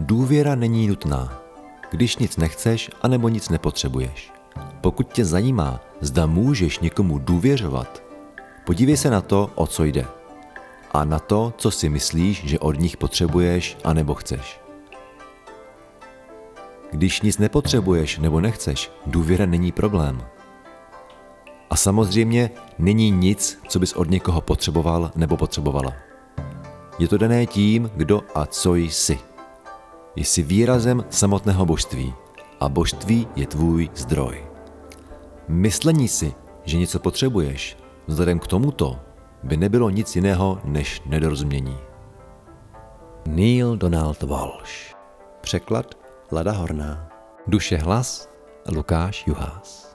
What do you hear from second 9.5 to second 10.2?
o co jde.